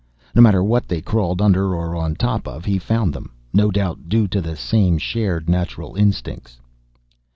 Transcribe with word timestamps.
No 0.33 0.41
matter 0.41 0.63
what 0.63 0.87
they 0.87 0.99
crawled 0.99 1.43
under 1.43 1.75
or 1.75 1.95
on 1.95 2.15
top 2.15 2.47
of, 2.47 2.65
he 2.65 2.79
found 2.79 3.13
them. 3.13 3.29
No 3.53 3.69
doubt 3.69 4.09
due 4.09 4.27
to 4.29 4.41
the 4.41 4.55
same 4.55 4.97
shared 4.97 5.47
natural 5.47 5.95
instincts. 5.95 6.59